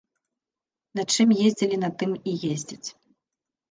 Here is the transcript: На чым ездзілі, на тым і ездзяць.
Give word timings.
На 1.01 1.05
чым 1.13 1.37
ездзілі, 1.51 1.81
на 1.87 1.93
тым 2.03 2.11
і 2.21 2.31
ездзяць. 2.53 2.85